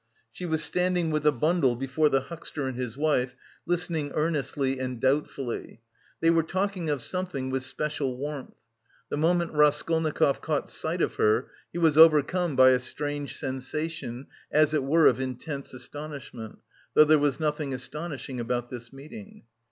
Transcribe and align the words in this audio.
She 0.31 0.47
was 0.47 0.63
standing 0.63 1.11
with 1.11 1.27
a 1.27 1.31
bundle 1.31 1.75
before 1.75 2.09
the 2.09 2.21
huckster 2.21 2.65
and 2.65 2.75
his 2.75 2.97
wife, 2.97 3.35
listening 3.67 4.11
earnestly 4.15 4.79
and 4.79 4.99
doubtfully. 4.99 5.79
They 6.21 6.31
were 6.31 6.41
talking 6.41 6.89
of 6.89 7.03
something 7.03 7.51
with 7.51 7.61
special 7.61 8.17
warmth. 8.17 8.55
The 9.09 9.17
moment 9.17 9.53
Raskolnikov 9.53 10.41
caught 10.41 10.71
sight 10.71 11.03
of 11.03 11.13
her, 11.17 11.49
he 11.71 11.77
was 11.77 11.99
overcome 11.99 12.55
by 12.55 12.71
a 12.71 12.79
strange 12.79 13.37
sensation 13.37 14.25
as 14.51 14.73
it 14.73 14.83
were 14.83 15.05
of 15.05 15.19
intense 15.19 15.71
astonishment, 15.71 16.57
though 16.95 17.05
there 17.05 17.19
was 17.19 17.39
nothing 17.39 17.71
astonishing 17.71 18.39
about 18.39 18.71
this 18.71 18.91
meeting. 18.91 19.43